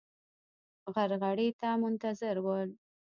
غرغړې 0.93 1.49
ته 1.59 1.69
منتظر 1.81 2.35
ول. 2.45 2.69